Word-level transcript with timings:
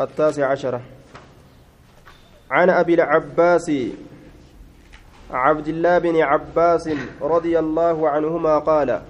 التاسع 0.00 0.46
عشرة 0.46 0.80
عن 2.50 2.70
أبي 2.70 2.94
العباس 2.94 3.72
عبد 5.30 5.68
الله 5.68 5.98
بن 5.98 6.16
عباس 6.20 6.90
رضي 7.22 7.58
الله 7.58 8.08
عنهما 8.08 8.58
قال 8.58 9.00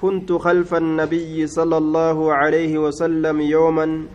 كنت 0.00 0.32
خلف 0.32 0.74
النبي 0.74 1.46
صلى 1.46 1.76
الله 1.76 2.32
عليه 2.34 2.78
وسلم 2.78 3.40
يوما 3.40 4.06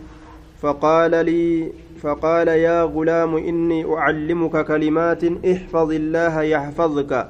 فقال 0.61 1.25
لي 1.25 1.71
فقال 2.01 2.47
يا 2.47 2.83
غلام 2.83 3.35
إني 3.35 3.85
أعلمك 3.95 4.65
كلمات 4.65 5.23
احفظ 5.23 5.91
الله 5.91 6.41
يحفظك 6.41 7.29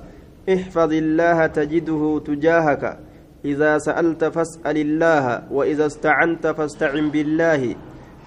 احفظ 0.49 0.93
الله 0.93 1.47
تجده 1.47 2.21
تجاهك 2.25 2.99
إذا 3.45 3.77
سألت 3.77 4.23
فاسأل 4.25 4.77
الله 4.77 5.43
وإذا 5.51 5.85
استعنت 5.85 6.47
فاستعن 6.47 7.09
بالله 7.09 7.75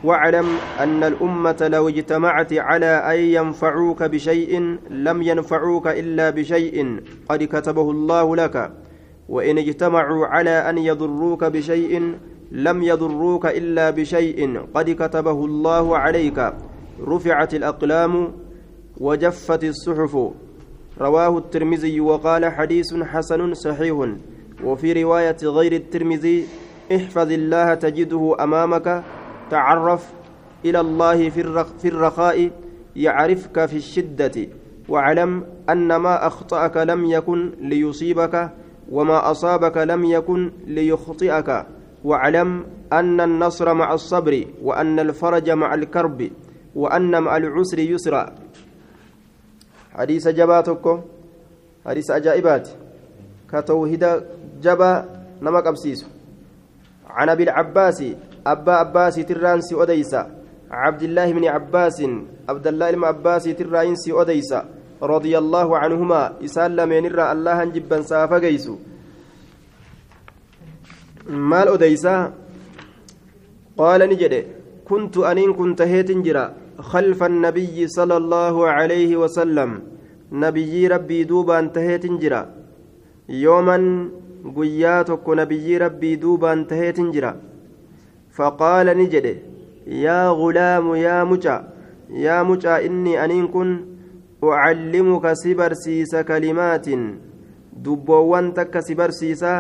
واعلم 0.05 0.47
أن 0.81 1.05
الأمة 1.05 1.69
لو 1.73 1.89
اجتمعت 1.89 2.53
على 2.53 2.87
أن 2.87 3.19
ينفعوك 3.19 4.03
بشيء 4.03 4.79
لم 4.91 5.23
ينفعوك 5.23 5.87
إلا 5.87 6.31
بشيء 6.31 7.01
قد 7.29 7.45
كتبه 7.45 7.91
الله 7.91 8.37
لك. 8.37 8.73
وإن 9.29 9.59
اجتمعوا 9.59 10.27
على 10.27 10.71
أن 10.71 10.79
يضروك 10.79 11.45
بشيء 11.45 12.15
لم 12.53 12.83
يضروك 12.83 13.47
إلا 13.47 13.91
بشيء 13.91 14.61
قد 14.75 14.91
كتبه 14.91 15.45
الله 15.45 15.99
عليك. 15.99 16.53
رفعت 17.07 17.55
الأقلام 17.55 18.33
وجفت 19.01 19.65
الصحف. 19.65 20.17
رواه 21.01 21.39
الترمذي 21.39 22.01
وقال 22.01 22.45
حديث 22.53 22.95
حسن 22.95 23.55
صحيح. 23.55 23.97
وفي 24.65 25.03
رواية 25.03 25.37
غير 25.43 25.73
الترمذي 25.73 26.47
احفظ 26.97 27.33
الله 27.33 27.75
تجده 27.75 28.37
أمامك. 28.41 29.05
تعرف 29.51 30.13
إلى 30.65 30.81
الله 30.81 31.31
في 31.79 31.89
الرخاء 31.89 32.51
يعرفك 32.97 33.67
في 33.67 33.77
الشدة 33.77 34.49
واعلم 34.89 35.45
أن 35.71 35.97
ما 35.97 36.27
أخطأك 36.27 36.77
لم 36.77 37.05
يكن 37.05 37.53
ليصيبك 37.61 38.51
وما 38.91 39.31
أصابك 39.31 39.77
لم 39.77 40.05
يكن 40.05 40.53
ليخطئك 40.67 41.67
واعلم 42.05 42.65
أن 42.93 43.21
النصر 43.21 43.75
مع 43.75 43.95
الصبر 43.95 44.45
وأن 44.63 44.99
الفرج 45.01 45.51
مع 45.51 45.75
الكرب 45.75 46.31
وأن 46.75 47.23
مع 47.23 47.37
العسر 47.37 47.79
يسرا. 47.79 48.33
حديث 49.95 50.29
جباتك 50.29 51.01
حديث 51.87 52.11
أجائبات. 52.11 52.69
كتوهيد 53.53 54.05
جبا 54.63 54.93
نمك 55.43 55.67
أبسيس 55.67 56.07
عن 57.11 57.29
أبي 57.29 57.43
العباس 57.43 58.05
أبا 58.53 58.73
عباس 58.73 59.17
ترانسي 59.29 59.75
أديسا 59.83 60.23
عبد 60.71 61.03
الله 61.03 61.27
بن 61.37 61.45
عباس 61.55 61.99
عبد 62.49 62.67
الله 62.67 62.91
بن 62.91 63.05
عباس 63.05 63.45
ترانسي 63.59 64.11
أديسا 64.21 64.61
رضي 65.03 65.35
الله 65.39 65.69
عنهما 65.83 66.21
إسال 66.45 66.79
من 66.91 67.05
الرا 67.11 67.33
الله 67.33 67.59
جبا 67.75 67.99
سافا 68.11 68.39
جيسو. 68.39 68.75
مال 71.51 71.69
أديسا 71.75 72.33
قال 73.81 74.01
نجد 74.11 74.35
كنت 74.89 75.15
أنين 75.31 75.51
كنت 75.59 75.81
هيتنجرا 75.83 76.45
خلف 76.93 77.21
النبي 77.23 77.77
صلى 77.97 78.17
الله 78.17 78.55
عليه 78.77 79.11
وسلم. 79.23 79.71
نبي 80.33 80.89
ربي 80.95 81.25
دوبا 81.31 81.59
انتهيتنجرا 81.59 82.43
يوما 83.29 83.79
قياتك 84.57 85.27
نبي 85.41 85.67
ربي 85.85 86.11
دوبا 86.17 86.53
انتهيتنجرا 86.53 87.33
فقال 88.37 88.87
نجد 88.99 89.27
يا 89.87 90.29
غلام 90.29 90.95
يا 90.95 91.25
مجا 91.25 91.57
يا 92.11 92.43
مجا 92.43 92.85
إني 92.87 93.25
أنين 93.25 93.49
كن 93.49 93.69
أعلمك 94.45 95.33
سبرسيس 95.33 96.13
كلمات. 96.17 96.89
دبوان 97.77 98.55
تك 98.55 98.75
سبرسيسا 98.81 99.55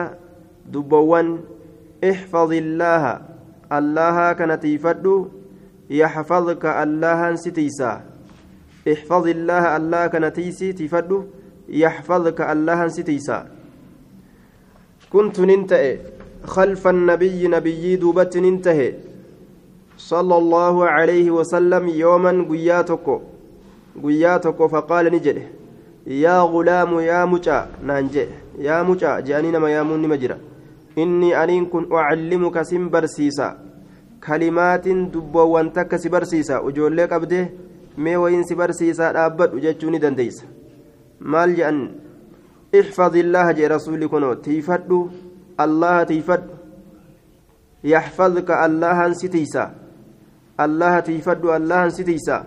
دبوان 0.73 1.29
احفظ 2.05 2.51
الله 2.53 3.05
الله 3.73 4.33
كانت 4.33 4.65
يفدو 4.65 5.17
يحفظك 5.91 6.65
الله 6.65 7.21
ستيسا 7.35 7.93
احفظ 8.93 9.25
الله 9.37 9.65
الله 9.77 10.03
كانت 10.07 10.39
تفدو 10.81 11.19
يحفظك 11.69 12.41
الله 12.41 12.81
ستيسا 12.89 13.39
كنت 15.13 15.37
ننتئ. 15.41 16.16
خلف 16.47 16.87
النبي 16.87 17.49
نبي 17.49 17.97
دوبت 17.97 18.37
انتهى 18.37 18.95
صلى 19.99 20.37
الله 20.37 20.77
عليه 20.87 21.31
وسلم 21.31 21.89
يوما 21.89 22.33
قياتك 22.51 23.07
قياتك 24.05 24.59
فقال 24.73 25.05
نجده. 25.15 25.43
يا 26.07 26.39
غلام 26.41 27.01
يا 27.01 27.25
مجا. 27.25 27.59
نانجي 27.87 28.27
يا 28.59 28.83
مجا. 28.83 29.21
جانين 29.21 29.57
ما 29.57 29.71
يامون 29.71 30.09
مجرى 30.09 30.37
إني 30.99 31.31
أنين 31.43 31.67
كن 31.67 31.93
أعلمك 31.93 32.63
سنبرسيسا. 32.63 33.49
كلمات 34.27 34.89
دبوان 34.89 35.73
تك 35.73 35.97
سبرسيسا. 35.97 36.59
وجولك 36.59 37.13
أبده. 37.13 37.49
si 37.97 38.55
barsiisaa 38.55 39.13
dhaabbadhu 39.13 39.61
jechuu 39.61 39.91
ni 39.91 39.99
dandeeysa 39.99 40.45
maal 41.21 41.55
jedhan 41.57 41.79
ixfad 42.73 43.15
illaaha 43.17 43.55
jee 43.55 43.69
rasuulli 43.69 44.09
kunoo 44.09 44.35
tiifadhu 44.35 45.11
الله 45.61 46.03
تيفد 46.03 46.43
يحفظك 47.85 48.51
الله 48.51 48.99
ستيسا 49.13 49.65
الله 50.61 51.01
تيفد 51.01 51.45
الله 51.45 51.89
ستيسا 51.89 52.39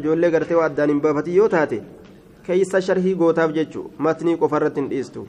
ijoollee 0.00 0.30
gartee 0.30 0.56
waa 0.56 0.64
addaan 0.66 0.88
hin 0.90 1.00
baafatii 1.00 1.36
yoo 1.36 1.48
taate 1.48 1.82
keeysa 2.46 2.80
sharhii 2.80 3.14
gootaaf 3.22 3.52
jechu 3.52 3.82
matnii 4.06 4.36
qofa 4.42 4.56
irratti 4.56 4.80
hin 4.80 4.90
dhiistu 4.90 5.24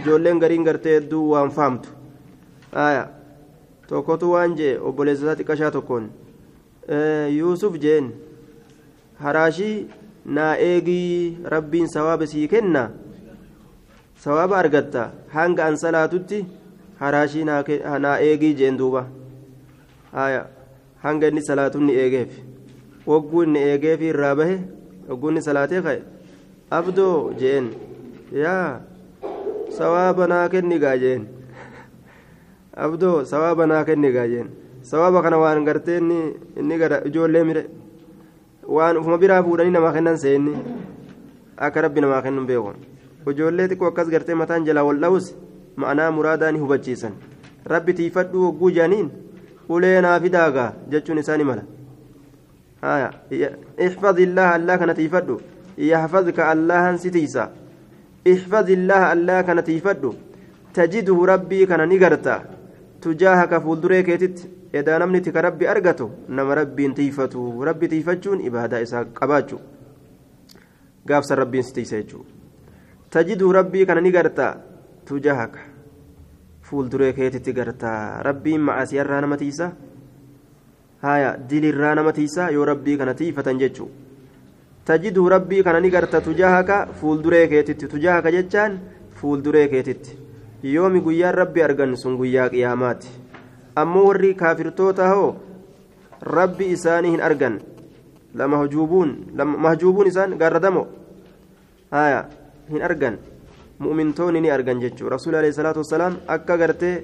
ijoolleen 0.00 0.40
gariin 0.42 0.64
gartee 0.68 0.94
hedduu 0.94 1.30
waan 1.32 1.50
faamtu 1.58 1.88
aya 2.84 3.04
tokkotu 3.88 4.32
waan 4.32 4.56
jee 4.60 4.72
obboleessasaa 4.90 5.36
xiqqashaa 5.40 5.70
tokkoon 5.76 6.10
yuusuf 7.36 7.78
jeen 7.84 8.10
haraashii 9.22 9.88
naa 10.38 10.52
eegii 10.70 11.38
rabbiin 11.54 11.88
sawaaba 11.88 12.26
sii 12.26 12.48
kenna 12.48 12.88
sawaaba 14.24 14.56
argatta 14.58 15.10
hanga 15.34 15.64
an 15.68 15.76
salaatutti 15.76 16.38
haraashii 17.00 17.44
naa 17.44 18.16
eegii 18.26 18.54
jeen 18.60 18.76
duuba. 18.78 19.06
Hanga 21.02 21.28
inni 21.28 21.42
salaatuun 21.48 21.84
ni 21.86 21.92
eegeef. 22.02 22.32
Wagguu 23.06 23.42
inni 23.46 23.60
eegeef 23.70 24.00
irraa 24.10 24.34
bahe 24.34 24.56
wagguu 25.08 25.30
inni 25.30 25.42
salaatee 25.48 25.82
ka'e. 25.86 26.00
Abdoo 26.70 27.32
jeen. 27.40 27.70
Yaa 28.32 28.80
sawaaba 29.78 30.26
naa 30.32 30.48
kennigaa 30.48 30.96
jeen. 31.04 31.28
Abdoo 32.86 33.24
sawaaba 33.24 33.66
naa 33.66 33.84
kennigaa 33.84 34.26
jeen. 34.32 34.48
Sawaaba 34.82 35.22
kana 35.22 35.38
waan 35.38 35.64
gartee 35.64 35.98
inni 35.98 36.74
ijoollee 37.06 37.44
mire. 37.44 37.66
Waan 38.66 38.96
ufuma 38.96 39.18
biraa 39.18 39.42
fuudhanii 39.42 39.70
namaa 39.78 39.92
kennan 39.92 40.18
seenni. 40.18 40.56
Akka 41.56 41.80
rabbi 41.86 42.00
namaa 42.00 42.22
kennu 42.22 42.46
beeku 42.46 42.72
ijoollee 43.34 43.68
xiqqoo 43.68 43.88
akkas 43.92 44.10
gartee 44.16 44.34
mataan 44.42 44.66
jalaa 44.66 44.84
wal 44.88 45.00
dha'us 45.00 45.34
ma'anaa 45.76 46.10
muraadaa 46.10 46.52
ni 46.52 46.58
hubachiisan. 46.58 47.14
Rabbi 47.66 47.94
tiifadhuu 47.94 48.44
hogguu 48.46 48.70
jaaniin 48.80 49.08
ulee 49.68 50.00
naa 50.00 50.20
fidaagaa 50.20 50.72
jechuun 50.90 51.18
isaani 51.24 51.44
mala. 51.44 51.64
احفظ 52.86 54.16
الله 54.20 54.48
الله 54.56 54.76
كان 54.76 54.94
تيفدو 54.94 55.36
يحفظك 55.78 56.38
الله 56.52 56.84
ستيسا 56.96 57.44
احفظ 58.32 58.68
الله 58.78 59.02
الله 59.12 59.38
كان 59.46 59.58
تيفدو 59.64 60.12
تجده 60.74 61.18
ربي 61.32 61.60
كان 61.66 61.82
نغرتا 61.88 62.36
تجاهك 63.02 63.52
فولدري 63.64 64.02
كيتت 64.02 64.38
إذا 64.74 64.98
نمني 64.98 65.20
تك 65.20 65.36
ربي 65.36 65.64
أرغتو 65.70 66.08
نما 66.36 66.54
ربي 66.60 66.84
تيفتو 66.98 67.64
ربي 67.68 67.86
تيفتشون 67.92 68.38
إبادة 68.46 68.82
إسا 68.82 68.98
قباتشو 69.18 69.58
قافس 71.08 71.32
ربي 71.32 71.62
ستيسا 73.16 73.22
تجده 73.22 73.52
ربي 73.52 73.84
كان 73.84 74.02
نغرتا 74.02 74.60
تجاهك 75.06 75.76
fuulduree 76.66 77.12
keetitti 77.14 77.52
gartaa 77.54 78.22
rabbiin 78.26 78.60
macasii 78.60 78.98
irraa 78.98 79.20
nama 79.20 79.36
tiisa 79.36 79.70
haya 81.02 81.28
dilirraa 81.50 81.94
nama 81.94 82.12
tiisa 82.12 82.50
yoo 82.50 82.64
rabbii 82.64 82.96
kana 82.98 83.14
tiifatan 83.14 83.58
jechuu 83.60 83.86
tajiduu 84.84 85.28
rabbii 85.28 85.62
kana 85.62 85.80
ni 85.80 85.90
garta 85.90 86.20
tujaahaka 86.20 86.88
fuulduree 87.00 87.46
keetitti 87.48 87.88
tujaahaka 87.92 88.32
jechaan 88.36 88.80
fuulduree 89.20 89.68
keetitti 89.68 90.18
yoomi 90.62 91.00
guyyaan 91.00 91.34
rabbi 91.34 91.62
argan 91.62 91.96
sun 91.96 92.16
guyyaa 92.16 92.48
qiyaamaati 92.54 93.14
ammoo 93.76 94.06
warri 94.08 94.34
kaafirtoota 94.34 95.08
hoo 95.08 95.36
rabbi 96.22 96.72
isaanii 96.78 97.14
hin 97.14 97.22
argan 97.28 97.60
lamahjuubuun 98.34 99.14
mahjuubuun 99.66 100.06
isaan 100.06 100.38
gaarradamo 100.42 100.86
haya 101.90 102.24
hin 102.70 102.82
argan 102.88 103.18
mu'mintoonni 103.78 104.40
ni 104.40 104.50
argan 104.50 104.80
jechuudha 104.80 105.16
rasuulli 105.16 105.38
alayhi 105.38 105.56
salaatu 105.58 105.84
wasalaam 105.84 106.18
akka 106.36 106.58
gartee 106.62 106.96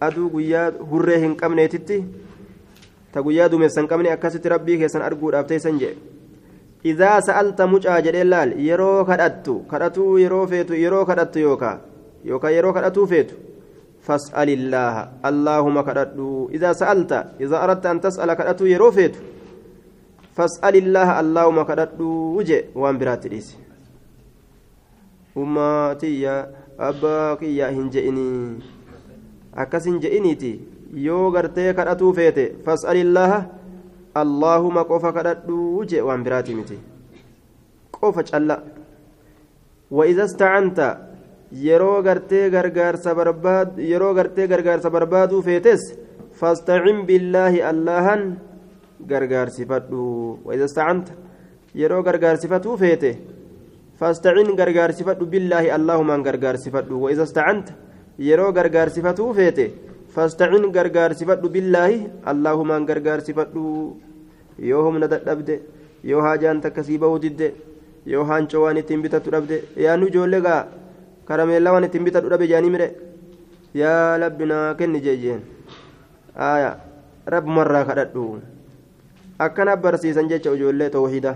aduu 0.00 0.28
guyyaa 0.34 0.66
hurree 0.90 1.18
hin 1.24 1.36
qabneetitti 1.36 1.98
ta 3.12 3.22
guyyaa 3.22 3.48
duumessa 3.48 3.80
hin 3.80 3.88
qabne 3.88 4.12
akkasitti 4.16 4.52
rabbii 4.54 4.78
keessan 4.82 5.06
arguudhaaf 5.08 5.46
teessan 5.46 5.80
jedhe 5.82 5.96
idaa 6.92 7.16
sa'alta 7.28 7.66
mucaa 7.66 8.00
jedhee 8.06 8.24
laal 8.34 8.54
yeroo 8.68 9.04
kadhattu 9.10 9.58
kadhatuu 9.72 10.12
yeroo 10.24 10.46
feetu 10.52 10.80
yeroo 10.84 11.04
kadhattu 11.10 11.44
yookaa 11.48 11.76
yookaan 12.30 12.54
yeroo 12.58 12.72
kadhatuu 12.78 13.06
feetu 13.14 13.44
فاسأل 14.04 14.48
الله 14.48 14.94
اللهم 15.24 15.76
كددو 15.80 16.52
إذا 16.52 16.70
سألت 16.72 17.12
إذا 17.40 17.56
أردت 17.64 17.86
أن 17.86 18.00
تسأل 18.04 18.28
كدتو 18.34 18.64
يروفيت 18.68 19.14
فاسأل 20.36 20.74
الله 20.76 21.08
اللهم 21.20 21.58
كددو 21.62 22.36
وجه 22.36 22.64
وان 22.76 22.98
برات 23.00 23.24
ليس 25.35 25.37
أمتي 25.37 26.21
يا 26.21 26.51
أباك 26.79 27.41
يا 27.43 27.69
هنجئني 27.69 28.59
أكس 29.55 29.87
هنجئنيتي 29.87 30.59
yoo 30.95 31.31
gartee 31.31 31.73
kadhatuu 31.73 32.13
feete 32.17 32.55
fas'alillaaha 32.65 33.45
allaahuma 34.15 34.83
qofa 34.85 35.13
kadhadhuu 35.13 35.85
jee 35.85 36.01
waan 36.01 36.23
biraati 36.23 36.55
miti 36.55 36.77
qofa 37.91 38.23
calla 38.23 38.63
وإذا 39.91 40.23
استعنت 40.25 40.97
yeroo 41.53 42.01
gartee 42.03 42.49
gargaarsa 42.49 43.15
barbaad 43.15 43.77
yeroo 43.77 44.13
gartee 44.13 44.47
gargaarsa 44.47 44.89
barbaaduu 44.89 45.41
feetes 45.41 45.81
fastacin 46.39 47.05
billaahi 47.05 47.61
allahan 47.61 48.37
gargaarsifadhu 49.07 50.39
waida 50.45 50.65
istacanta 50.65 51.13
yeroo 51.75 52.03
gargaarsifatuu 52.03 52.77
feete 52.77 53.17
fastacin 54.00 54.50
gargaarsifadhu 54.60 55.26
billaahi 55.34 55.70
allahumaan 55.76 56.22
gargaarsifadhu 56.28 57.02
waida 57.04 57.24
istacanta 57.28 57.72
yeroo 58.28 58.50
gargaarsifatuu 58.58 59.28
feete 59.38 59.66
fastacin 60.14 60.64
gargaarsifadhu 60.76 61.48
billaahi 61.56 61.98
allahumaan 62.32 62.86
gargaarsifadhu 62.90 63.62
yoo 64.70 64.82
humna 64.86 65.06
dadhabde 65.14 65.54
yoo 66.10 66.22
haajaan 66.26 66.60
takka 66.64 66.82
sii 66.88 66.98
bahuu 67.04 67.18
didde 67.24 67.48
yoo 68.12 68.24
haancoo 68.30 68.62
waan 68.64 68.76
ittiin 68.82 69.02
bitatu 69.06 69.30
dhabde 69.34 69.56
yaannu 69.84 70.06
ijoollee 70.12 70.40
gaa 70.46 70.60
karameellaa 71.30 71.72
waan 71.76 71.86
ittiin 71.88 72.04
bitadhu 72.08 72.28
dhabe 72.32 72.46
jaanii 72.52 72.70
mire 72.74 72.88
yaa 73.82 74.18
labbinaa 74.22 74.74
kenni 74.80 75.00
jeejeen 75.06 75.40
aya 76.50 76.70
rabbumarraa 77.34 77.84
kadhadhu 77.90 78.24
akkana 79.46 79.76
barsiisan 79.84 80.28
jecha 80.32 80.52
ijoollee 80.58 80.90
tawxiida 80.96 81.32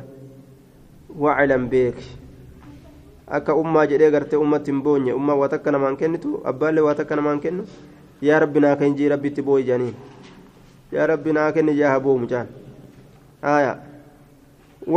waclam 1.25 1.65
beeki 1.75 2.09
akka 3.37 3.55
ummaa 3.55 3.87
jedhee 3.87 4.11
gartee 4.11 4.37
ummatti 4.41 4.71
hin 4.73 4.83
boonye. 4.83 5.13
Ummaa 5.13 5.35
waa 5.41 5.49
takka 5.49 5.71
namaan 5.73 5.97
kennitu 5.97 6.41
abbaallee 6.45 6.85
waa 6.87 6.95
takka 6.95 7.17
namaan 7.17 7.41
kennu 7.41 7.65
yaa 8.23 8.39
rabbi 8.45 8.61
naa 8.61 8.77
kenji 8.77 9.09
rabbitti 9.09 9.43
booyi 9.43 9.65
jaaniin 9.69 9.95
yaa 10.93 11.07
rabbi 11.13 11.33
naa 11.33 11.53
kenni 11.53 11.75
jaa 11.81 11.91
haboo 11.95 12.17
mucaan 12.23 12.47
aya 13.43 13.77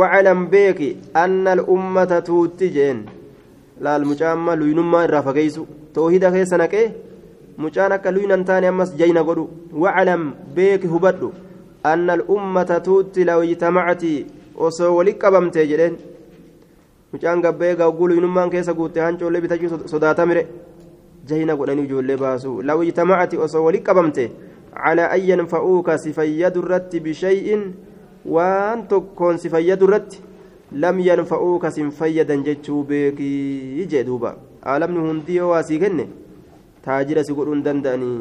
waclam 0.00 0.46
beeki 0.50 0.96
anna 1.14 1.52
al-ummata 1.58 2.22
tuutti 2.22 2.70
jeen. 2.76 3.04
Laal 3.80 4.04
mucaan 4.10 4.32
amma 4.38 4.56
luynummaa 4.56 5.04
irraa 5.08 5.22
fageessu 5.28 5.66
toohida 5.94 6.30
keessa 6.34 6.56
naqee 6.62 6.84
mucaan 7.64 7.92
akka 7.92 8.10
luynan 8.16 8.44
taane 8.44 8.68
ammas 8.68 8.94
jayna 9.00 9.22
godhu. 9.28 9.48
Waclam 9.84 10.32
beeki 10.56 10.86
hubadhu 10.86 11.32
anna 11.84 12.12
al'ummata 12.18 12.80
tuutti 12.80 13.24
law 13.24 13.40
ijtamacati 13.44 14.12
osoo 14.56 14.94
wali 14.96 15.14
qabamte 15.22 15.66
jedheen 15.70 15.96
mucaan 17.12 17.42
gabbee 17.44 17.74
gagguu 17.76 18.08
luynummaan 18.08 18.50
keessa 18.50 18.74
guutte 18.74 19.00
hancoollee 19.04 19.40
bitachuu 19.44 19.88
sodaatamire 19.92 20.46
jayna 21.30 21.56
godhanii 21.56 21.84
ijoollee 21.88 22.16
baasu 22.24 22.52
law 22.68 22.78
ijtamacati 22.84 23.36
osoo 23.46 23.64
wali 23.64 23.80
qabamte 23.88 24.24
calaa 24.74 25.10
an 25.16 25.20
yanfa'uuka 25.30 25.98
si 26.04 26.12
fayyadu 26.18 26.62
irratti 26.64 27.00
bishay'in 27.06 27.64
waan 28.36 28.86
tokkoon 28.92 29.38
si 29.42 29.48
fayyadu 29.54 29.86
irratti 29.88 30.22
lam 30.84 31.00
yanfa'uuka 31.08 31.70
sin 31.76 31.90
fayyadan 31.98 32.44
jechuu 32.48 32.82
beekii 32.90 33.86
jee 33.92 34.04
duuba 34.08 34.34
aalamni 34.64 34.98
hundi 35.08 35.36
yoo 35.36 35.50
waa 35.50 35.62
sii 35.68 35.78
kenne 35.84 36.08
taajira 36.84 37.24
si 37.28 37.34
godhuu 37.38 37.54
hin 37.54 37.64
danda'anii 37.68 38.16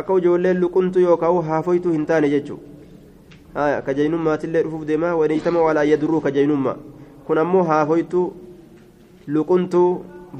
akka 0.00 0.18
ijoolleen 0.22 0.60
luquntu 0.62 1.00
yookaan 1.06 1.42
haafoytuu 1.50 1.92
hin 1.96 2.06
taane 2.12 2.30
jechuu 2.36 2.60
kajaynummaatiillee 3.86 4.62
dhufuuf 4.62 4.86
deemaa 4.92 5.14
waniitama 5.20 5.62
walaa 5.68 5.84
yadurruu 5.92 6.20
kajaynummaa 6.26 6.76
kun 7.30 7.42
ammoo 7.44 7.62
haafoytuu 7.72 8.24
luquntuu 9.34 9.90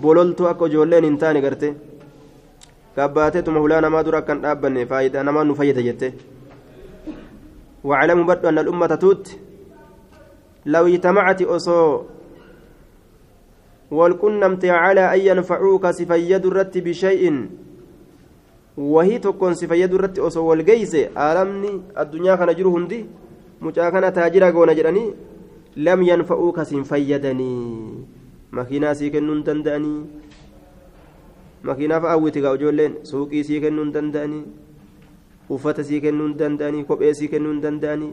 bololtuu 0.05 0.47
akka 0.53 0.71
ijoolleen 0.73 1.05
hin 1.07 1.19
taane 1.25 1.41
garte 1.45 1.69
gabbaateetuma 2.97 3.63
hulaa 3.67 3.85
namaa 3.85 4.03
dura 4.09 4.23
akkan 4.25 4.41
dhaabbanne 4.47 4.87
faayidaa 4.95 5.23
namaa 5.29 5.45
nu 5.51 5.55
fayyada 5.61 5.85
jette 5.89 6.09
waclamu 7.93 8.27
badhu 8.33 8.51
anna 8.51 8.67
al'ummata 8.67 8.99
tuutti 9.05 9.39
لو 10.67 10.87
اجتمعت 10.87 11.43
أصو 11.43 12.03
والكنمت 13.91 14.65
على 14.65 15.15
أن 15.15 15.21
ينفعوك 15.29 15.91
سفيد 15.91 16.47
الرت 16.47 16.79
بشيء 16.79 17.25
وهي 18.77 19.19
تكون 19.19 19.55
سفيد 19.55 19.95
الرت 19.95 20.19
أصو 20.19 20.45
والجيس 20.45 20.95
آلمني 21.17 21.73
الدنيا 21.99 22.35
كان 22.37 22.51
جره 22.55 22.69
هندي 22.77 23.07
مجاكنا 23.61 24.11
تاجرا 24.11 24.51
قونا 24.51 24.73
جراني 24.73 25.05
لم 25.77 26.03
ينفعوك 26.03 26.63
سنفيدني 26.63 27.55
مكينا 28.53 28.95
سيكنون 28.95 29.45
تندأني 29.45 29.95
makiinaaf 31.63 32.05
hawwiti 32.09 32.41
gaa 32.41 32.55
ijoolleen 32.57 32.95
suuqii 33.05 33.45
sii 33.45 33.61
kennuu 33.61 33.85
hin 33.85 33.93
danda'anii 33.93 34.45
uffata 35.57 35.85
sii 35.85 36.01
kennuu 36.01 36.29
hin 36.29 36.39
danda'anii 36.41 37.15
sii 37.19 37.29
kennuu 37.29 37.53
hin 37.53 37.61
danda'anii 37.61 38.13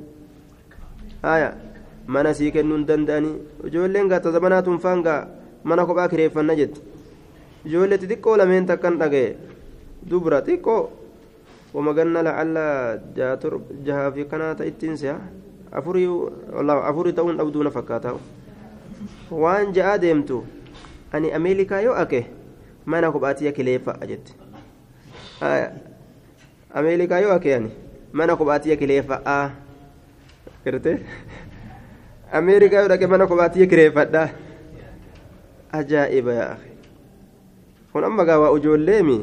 mana 2.08 2.34
sii 2.34 2.52
kennuu 2.52 2.78
hin 2.78 2.88
danda'anii 2.88 3.36
ijoolleen 3.70 4.10
gaata 4.12 4.32
zamanaa 4.36 4.62
tunfaan 4.68 5.04
gaa 5.08 5.22
mana 5.64 5.86
kophaa 5.86 6.08
kireeffanna 6.14 6.56
jetti 6.60 6.82
ijoollee 7.66 7.98
xixiqqoo 8.04 8.38
lameen 8.38 8.66
takkan 8.68 9.00
dhaga'e 9.00 9.36
dubra 10.10 10.42
xiqqoo 10.50 10.82
wamaganna 11.74 12.24
lacalla 12.30 12.66
jahaa 13.86 14.12
fi 14.12 14.26
kanaa 14.34 14.56
ta'ittiin 14.56 14.98
si'a 15.04 15.16
afurii 15.72 17.14
ta'uun 17.14 17.38
dhabduuna 17.38 17.72
fakkaata. 17.72 18.14
Waan 19.32 19.74
ja'aa 19.74 19.98
deemtu 20.02 20.44
ani 21.14 21.32
ameerikaa 21.34 21.82
yoo 21.82 21.96
ake 21.96 22.26
mana 22.86 23.12
kophaatiya 23.12 23.52
kileeffa 23.52 23.94
jette 24.08 24.34
ameerikaa 26.74 27.20
yoo 27.20 27.34
ake 27.34 27.56
ani 27.56 27.72
mana 28.14 28.36
kophaatiya 28.36 28.76
kileeffa 28.76 29.22
a 29.26 29.50
girte 30.66 30.94
ameerikaa 32.32 32.80
yoo 32.84 32.88
dhaqe 32.92 33.08
mana 33.08 33.28
kophaatiya 33.28 33.68
kireeffadha 33.68 34.30
ajaa'iba 35.80 36.34
yaa 36.40 36.56
kun 37.94 38.04
amma 38.04 38.26
gaa 38.26 38.40
waa 38.44 38.56
ijoolleemi 38.58 39.18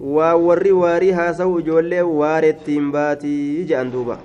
waa 0.00 0.34
warri 0.36 0.72
waarii 0.82 1.10
haasa'u 1.20 1.58
ijoollee 1.64 2.02
waarettiin 2.20 2.90
baatii 2.92 3.64
jedhan 3.64 3.90
duuba 3.92 4.18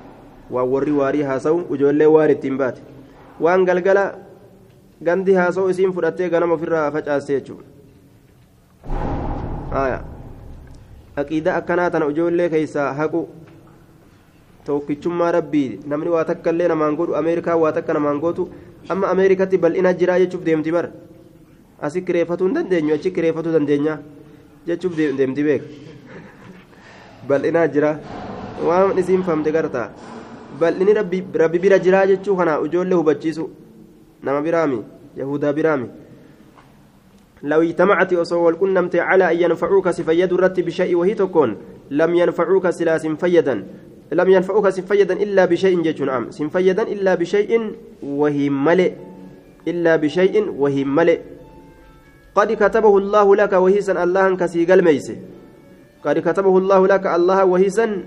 waa 0.51 0.63
warri 0.73 0.91
waarii 0.99 1.23
haasa'u 1.29 1.59
ijoollee 1.75 2.07
waarettiin 2.15 2.57
baati 2.57 2.81
waan 3.45 3.65
galgala 3.65 4.03
gandi 5.09 5.33
haasa'u 5.39 5.69
isiin 5.73 5.93
fudhattee 5.95 6.29
ganama 6.29 6.53
ofirraa 6.57 6.91
facaaste 6.91 7.33
jechuudha. 7.33 7.65
Aqiida 11.17 11.55
akkanaa 11.59 11.89
tana 11.89 12.05
ijoollee 12.13 12.49
keessaa 12.49 12.93
haqu 12.93 13.27
tokkichummaa 14.65 15.31
rabbii 15.37 15.79
namni 15.91 16.09
waa 16.15 16.23
takka 16.29 16.49
illee 16.55 16.67
namaan 16.71 16.95
godhu 16.95 17.15
ameerikaa 17.19 17.55
waa 17.63 17.71
takka 17.77 17.93
namaan 17.93 18.19
gootu 18.19 18.49
amma 18.89 19.07
ameerikatti 19.13 19.57
bal'ina 19.57 19.93
jiraa 19.93 20.19
jechuuf 20.23 20.43
deemti 20.45 20.71
bara? 20.71 20.89
Asi 21.81 22.01
kireeffatuu 22.01 22.47
hin 22.47 22.55
dandeenyu 22.55 22.93
achi 22.95 23.11
kireeffatuu 23.11 23.53
dandeenya 23.53 23.97
jechuuf 24.67 24.95
deemti 24.97 25.43
beek? 25.43 25.63
Bal'inaa 27.27 27.67
jira. 27.67 27.97
Waan 28.67 28.97
isiin 28.97 29.23
famte 29.23 29.51
garta 29.51 29.89
bal'ini 30.59 30.93
rabbi 30.93 31.59
bira 31.59 31.79
jiraa 31.79 32.05
jechuu 32.07 32.35
kana 32.35 32.59
ijoollee 32.65 32.95
hubachiisu. 32.95 33.49
Nama 34.23 34.41
biraami 34.41 34.83
yahudaa 35.17 35.53
biraami. 35.53 35.87
لو 37.43 37.61
اجتمعت 37.61 38.13
أصو 38.13 38.45
والكنمت 38.45 38.95
على 38.95 39.31
أن 39.31 39.37
ينفعوك 39.41 39.89
سفيد 39.89 40.33
الرت 40.33 40.59
بشيء 40.59 40.95
وهي 40.95 41.13
تكون 41.13 41.57
لم 41.91 42.15
ينفعوك 42.15 42.69
سلا 42.69 42.97
سنفيدا 42.97 43.67
لم 44.11 44.29
ينفعوك 44.29 44.69
سنفيدا 44.69 45.13
إلا 45.13 45.45
بشيء 45.45 45.81
جيش 45.81 46.01
نعم 46.01 46.31
سنفيدا 46.31 46.83
إلا 46.83 47.15
بشيء 47.15 47.75
وهي 48.03 48.49
ملئ 48.49 48.91
إلا 49.67 49.95
بشيء 49.95 50.49
وهي 50.57 50.83
ملئ 50.83 51.19
قد 52.35 52.53
كتبه 52.53 52.97
الله 52.97 53.35
لك 53.35 53.53
وهيسا 53.53 54.03
الله 54.03 54.35
كسي 54.35 54.65
ميسي 54.65 55.17
قد 56.05 56.19
كتبه 56.19 56.57
الله 56.57 56.87
لك 56.87 57.05
الله 57.07 57.45
وهيسا 57.45 58.03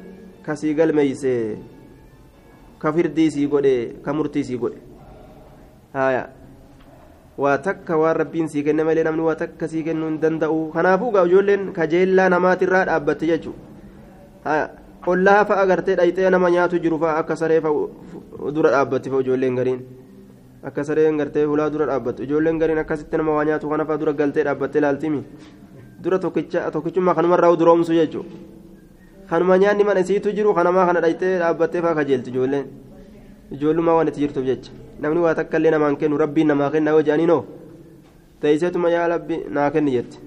ka 2.80 2.92
firdii 2.92 3.30
sii 3.30 3.46
godhe 3.46 3.72
ka 4.04 4.12
murtii 4.16 4.44
sii 4.44 4.56
godhe. 4.58 4.78
Haya 5.92 6.28
waa 7.38 7.58
takka 7.58 7.96
waan 7.96 8.16
rabbiin 8.16 8.48
sii 8.48 8.62
kenne 8.64 8.84
malee 8.84 9.04
namni 9.04 9.22
waa 9.22 9.34
takka 9.36 9.68
sii 9.68 9.82
kennu 9.84 10.06
hin 10.08 10.18
danda'u. 10.20 10.70
Kanaafuu 10.72 11.10
gaa 11.12 11.24
ijoolleen 11.28 11.72
kajeellaa 11.72 12.28
namaatirraa 12.32 12.84
dhaabbatte 12.88 13.26
jechuu 13.30 13.54
haya 14.44 14.68
ollaa 15.06 15.44
fa'a 15.44 15.66
gartee 15.66 15.96
dhayxee 15.96 16.30
nama 16.30 16.50
nyaatu 16.50 16.78
jiru 16.84 16.98
fa'a 16.98 17.16
akka 17.22 17.36
saree 17.36 17.60
dura 18.54 18.70
dhaabbatti 18.76 19.10
fa'a 19.10 19.20
ijoolleen 19.24 19.56
gariin. 19.56 19.80
Akka 20.62 20.84
sareen 20.84 21.16
gartee 21.16 21.44
hulaa 21.44 21.70
dura 21.72 21.86
dhaabbattu 21.88 22.22
ijoolleen 22.28 22.58
gariin 22.58 22.78
akkasitti 22.78 23.16
nama 23.16 23.32
waa 23.36 23.44
nyaatu 23.44 23.68
kana 23.68 23.84
fa'a 23.84 23.98
dura 23.98 24.12
galtee 24.12 24.44
dhaabbattee 24.44 24.80
laaltimi 24.80 25.22
dura 26.04 26.18
tokkichummaa 26.18 27.14
kanumarraa 27.14 27.56
duroomsu 27.56 27.92
jechuudha. 27.92 28.28
Kanuma 29.30 29.58
nyaanni 29.62 29.84
mana 29.88 30.00
isiitu 30.04 30.32
jiru 30.36 30.54
kanamaa 30.58 30.86
kana 30.86 31.00
dhayxee 31.04 31.38
dhaabbattee 31.42 31.82
fa'a 31.84 31.94
kajeelti 31.98 32.30
ijoolleen 32.30 32.66
ijoollummaa 33.54 33.94
waan 33.98 34.08
itti 34.12 34.20
jirtuuf 34.26 34.44
jecha 34.50 34.72
namni 35.00 35.20
waa 35.26 35.34
takka 35.40 35.58
illee 35.58 35.70
namaan 35.76 35.96
kennu 36.00 36.18
rabbiin 36.24 36.48
namaa 36.52 36.70
kennaa 36.76 36.94
yoo 36.96 37.02
jedhaniinoo 37.08 37.42
teeyseetuma 38.40 38.90
yaa 38.96 39.08
rabbi 39.14 39.44
naa 39.58 39.70
kenni 39.76 39.92
jetti 39.98 40.18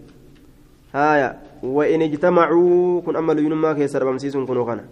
haaya 0.93 1.29
وإن 1.63 2.01
اجتمعوا 2.01 3.01
كن 3.01 3.15
أما 3.15 3.33
لينما 3.33 3.73
كيسر 3.73 4.03
بمسيسون 4.03 4.45
كنو 4.45 4.65
خنا 4.67 4.83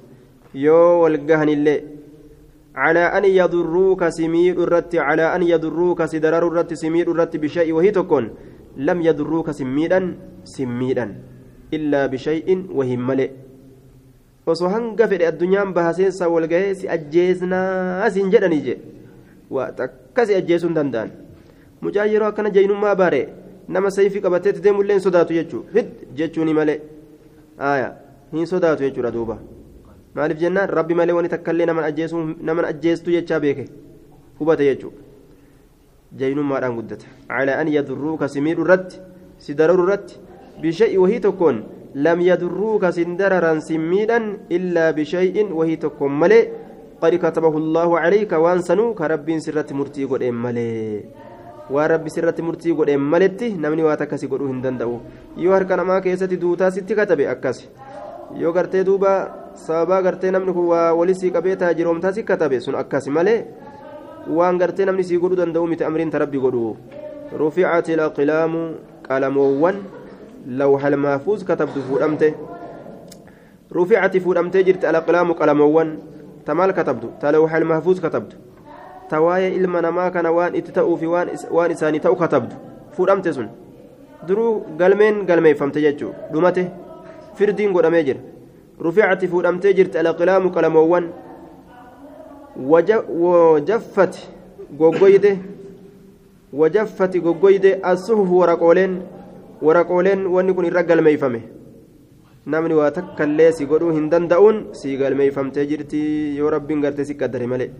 يو 0.55 1.03
والجهن 1.03 1.49
اللي 1.49 1.75
على 2.75 3.03
أن 3.17 3.25
يضروك 3.25 4.01
سمير 4.07 4.55
الرت 4.63 4.95
على 4.95 5.35
أن 5.35 5.43
يضروك 5.43 5.99
سدرر 6.05 6.47
الرت 6.47 6.73
سمير 6.73 7.11
الرت 7.11 7.33
بشيء 7.43 7.73
وهي 7.75 7.91
تكون 7.91 8.25
لم 8.77 8.97
يضروك 9.01 9.51
سميدا 9.51 9.99
سميدا 10.43 11.05
إلا 11.75 12.01
بشيء 12.05 12.47
وهي 12.77 12.95
ملئ 12.97 13.29
osoo 14.45 14.69
hanga 14.73 15.07
fedhe 15.07 15.27
addunyaan 15.31 15.73
bahaseessa 15.73 16.29
walgahee 16.29 16.73
si 16.75 16.89
ajjeesnaa 16.95 18.09
siin 18.15 18.31
jedhanii 18.33 18.61
je 18.67 18.75
waa 19.57 19.71
takka 19.81 20.25
si 20.25 20.35
ajjeesuu 20.39 20.67
hin 20.69 20.75
danda'an 20.79 21.11
mucaa 21.81 22.05
yeroo 22.13 22.27
akkana 22.31 22.49
jaynummaa 22.57 22.95
baare 23.01 23.21
nama 23.75 23.91
sayfii 23.97 24.21
qabateetti 24.25 24.63
deemullee 24.67 24.97
hin 24.97 25.03
sodaatu 25.07 25.33
jechuudha 25.39 25.79
hid 25.79 25.91
jechuuni 26.21 26.53
malee 26.59 26.79
aayaa 27.71 27.93
hin 28.33 28.45
sodaatu 28.53 28.83
jechuudha 28.87 29.11
duuba 29.17 29.37
maaliif 30.15 30.39
jennaan 30.45 30.69
rabbi 30.79 30.93
malee 31.01 31.15
wani 31.19 31.29
takkallee 31.35 31.65
naman 31.71 32.65
ajjeestu 32.71 33.11
jechaa 33.17 33.39
beeke 33.45 33.67
hubate 34.39 34.65
jechuudha 34.69 34.97
jaynummaadhaan 36.23 36.75
guddata 36.79 37.05
calaa 37.27 37.59
an 37.65 37.67
yadurruuka 37.75 38.27
si 38.33 38.41
miidhu 38.47 38.65
irratti 38.65 38.99
si 39.45 39.53
dararu 39.61 39.83
irratti 39.87 40.19
bishay'i 40.61 40.97
wahii 41.03 41.19
tokkoon 41.27 41.61
sin 43.61 43.81
miidhan 43.81 44.47
illaa 44.49 44.93
bishay'in 44.93 45.51
wahii 45.51 45.77
tokkoon 45.77 46.11
malee 46.11 46.49
qad 47.01 47.17
katabahu 47.17 47.57
allaahu 47.57 47.97
calayka 47.97 48.39
waan 48.39 48.61
sanuu 48.63 48.93
ka 48.93 49.07
rabbiin 49.07 49.41
sirratti 49.41 49.73
murtii 49.73 50.05
godheen 50.07 50.35
malee 50.35 51.03
waan 51.69 51.89
rabbi 51.89 52.09
sirratti 52.13 52.41
murtii 52.45 52.75
godheen 52.77 53.01
maletti 53.01 53.53
namni 53.57 53.83
waa 53.83 53.97
takkasi 53.97 54.27
godhuu 54.27 54.47
hin 54.51 54.61
danda'u 54.61 54.95
yoo 55.37 55.53
harka 55.53 55.77
namaa 55.81 56.01
keessatti 56.05 56.37
duutaa 56.37 56.71
sitti 56.71 56.95
katabe 56.95 57.27
akkas 57.33 57.63
yoo 58.39 58.53
gartee 58.53 58.83
duuba 58.87 59.11
sababaa 59.65 60.01
gartee 60.07 60.31
namni 60.31 60.53
kun 60.53 60.67
waa 60.73 60.93
walisii 60.99 61.31
qabee 61.35 61.55
taajiroomtaa 61.63 62.13
si 62.15 62.23
katabe 62.23 62.59
sun 62.59 62.75
akkas 62.75 63.07
malee 63.07 63.39
waan 64.37 64.57
gartee 64.61 64.85
namni 64.85 65.03
sii 65.03 65.17
godhuu 65.23 65.41
danda'u 65.41 65.67
miti 65.67 65.83
amriin 65.83 66.11
ta 66.11 66.19
rabbi 66.23 66.39
godhu 66.45 66.77
ruficati 67.41 67.93
alaqlaamu 67.97 68.61
qalamoowwan 69.07 69.81
almaafuuz 70.87 71.43
katabdu 71.43 71.81
fuudhamte 71.89 72.33
ruficati 73.71 74.19
fuudhamtee 74.19 74.63
jirti 74.63 74.87
alaqlaamu 74.87 75.35
qalamoowwan 75.35 75.97
ta 76.45 76.55
maal 76.55 76.73
katabdu 76.73 77.11
ta 77.21 77.31
lawha 77.31 77.57
almaafuuz 77.57 77.99
katabdu 78.01 78.35
tawaayee 79.09 79.55
ilma 79.55 79.81
namaa 79.81 80.09
kana 80.11 80.31
waan 80.31 80.55
itti 80.55 80.71
ta'uu 80.71 80.97
fi 80.97 81.07
waan 81.07 81.71
isaanii 81.71 81.99
ta'u 81.99 82.15
katabdu 82.15 82.55
fuudhamte 82.97 83.33
sun 83.33 83.49
duruu 84.27 84.51
galmeen 84.77 85.25
galmeeffamte 85.25 85.81
jechuudha 85.81 86.33
dhumate 86.33 86.65
firdiin 87.35 87.73
godhamee 87.73 88.03
jira 88.03 88.19
ruficati 88.79 89.27
fuudhamtee 89.27 89.73
jirti 89.73 89.97
alaqilaamu 90.03 90.51
qalamoowwan 90.57 91.09
wajaffati 92.73 94.27
goggoyde 94.77 95.37
wajaffati 96.53 97.19
goggoyde 97.19 97.79
asuhufu 97.83 98.37
waraqooleen 98.39 99.01
waraqooleen 99.67 100.27
wanni 100.35 100.53
kun 100.57 100.65
irra 100.69 100.83
galmeeyfame 100.89 101.41
namni 102.53 102.73
waa 102.81 102.91
takkallee 102.97 103.51
si 103.57 103.65
godhuu 103.71 103.95
hin 103.97 104.09
danda'uun 104.13 104.61
si 104.81 104.97
galmeeyfamtee 105.01 105.65
jirti 105.71 106.03
yoo 106.37 106.49
rabbiin 106.55 106.81
gartee 106.85 107.05
si 107.09 107.15
qaddare 107.23 107.47
malee. 107.53 107.71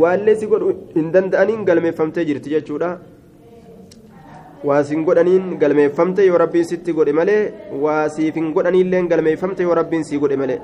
waallee 0.00 0.36
si 0.40 0.46
godhu 0.46 0.74
hin 0.96 1.08
danda'aniin 1.14 1.64
galmeeffamtee 1.68 2.24
jirti 2.28 2.50
jechuudha 2.54 2.90
waa 4.68 4.82
siin 4.84 5.04
godhaniin 5.08 5.58
galmeeffamte 5.62 6.26
yoo 6.26 6.38
rabbiin 6.38 6.64
sitti 6.70 6.92
godhe 6.98 7.12
malee 7.20 7.40
waa 7.84 8.08
siif 8.16 8.34
hin 8.40 8.52
godhaniillee 8.54 9.02
galmeeffamte 9.12 9.62
yoo 9.68 9.74
rabbiin 9.80 10.04
sii 10.04 10.18
godhe 10.24 10.36
malee 10.42 10.60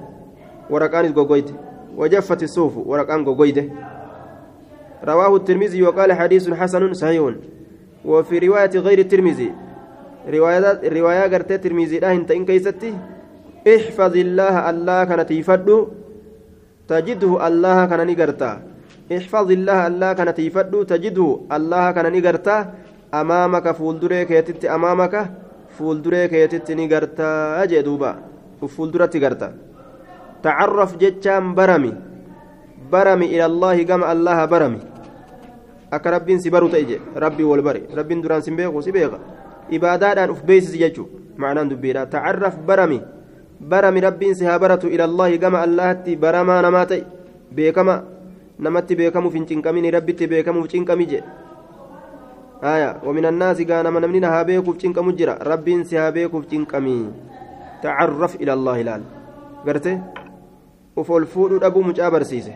waraqaanis 0.71 1.13
goggoyte 1.19 1.53
wajaffati 2.03 2.49
suufu 2.57 2.89
waraqaan 2.91 3.25
goggoyte 3.25 3.71
رواه 5.07 5.37
الترمذي 5.37 5.83
وقال 5.83 6.13
حديث 6.13 6.51
حسن 6.51 6.93
صحيح 6.95 7.23
وفي 8.05 8.39
رواية 8.39 8.75
غير 8.87 8.99
الترمذي 8.99 9.49
الرواية 10.27 11.23
قرت 11.33 11.51
الترمذي 11.53 11.99
لا 12.03 12.13
انت 12.13 12.31
إن 12.31 12.45
كيستي 12.45 12.91
احفظ 13.67 14.15
الله 14.17 14.55
الله 14.71 14.99
كانت 15.05 15.31
يفدو 15.31 15.79
تجده 16.89 17.33
الله 17.47 17.79
كان 17.91 18.01
نقرتا 18.11 18.51
احفظ 19.17 19.49
الله 19.51 19.79
الله 19.87 20.11
كان 20.19 20.31
تيفدو 20.35 20.83
تجده 20.83 21.29
الله 21.57 21.85
كان 21.97 22.07
نغرتا 22.15 22.57
أمامك 23.21 23.67
فولدري 23.79 24.25
كيتت 24.31 24.65
أمامك 24.77 25.15
فولدري 25.79 26.23
كيتت 26.33 26.69
نغرتا 26.81 27.63
أجي 27.63 27.83
دوبا 27.87 28.11
فولدرة 28.77 29.07
تغرتا 29.15 29.49
تعرف 30.43 30.91
جتشام 31.03 31.55
برمي 31.59 31.93
برمي 32.93 33.27
إلى 33.35 33.47
الله 33.51 33.77
كما 33.83 34.07
الله 34.13 34.39
برمي 34.45 34.83
akka 35.87 36.19
rabbiin 36.19 36.43
si 36.43 36.51
baru 36.51 36.67
ta'e 36.67 36.99
rabbii 37.15 37.47
wal 37.47 37.63
bare 37.63 37.87
rabbiin 37.95 38.19
duraan 38.19 38.43
si 38.43 38.51
beeku 38.51 38.83
si 38.83 38.91
beeka. 38.91 39.19
Ibaadaadhaan 39.71 40.31
uf 40.31 40.43
beeksisi 40.43 40.79
jechuu 40.79 41.09
macnaan 41.37 41.69
dubbiidha 41.69 42.07
tacarraf 42.07 42.59
barami 42.67 43.01
barami 43.61 44.01
rabbiin 44.01 44.35
si 44.35 44.45
haa 44.45 44.59
baratu 44.59 44.89
ilallaahi 44.89 45.39
gama 45.39 45.63
allahatti 45.67 46.17
baramaa 46.17 46.63
namaa 46.63 46.87
ta'e 46.87 47.05
beekama 47.55 48.03
namatti 48.59 48.97
beekamuuf 48.97 49.35
hin 49.35 49.47
cinqamini 49.47 49.91
rabbitti 49.91 50.27
beekamuuf 50.27 50.69
cinqami 50.69 51.07
jedhe 51.07 51.25
aya 52.63 53.01
ومن 53.05 53.25
الناس 53.27 53.63
قال 53.69 53.85
من 53.93 54.05
من 54.09 54.25
ها 54.25 54.43
بيكوف 54.43 54.81
cinqamu 54.81 55.13
jira 55.13 55.37
rabbiin 55.37 55.85
si 55.85 55.97
haa 55.97 56.13
beekuuf 56.13 56.49
cinqami 56.49 57.13
tacarraf 57.83 58.41
ila 58.41 58.53
allahi 58.57 58.83
laal 58.85 59.03
garte 59.67 60.01
uf 60.97 61.09
ol 61.11 61.27
fuudhuu 61.29 61.61
dhabuu 61.61 61.85
mucaa 61.85 62.11
barsiise 62.11 62.53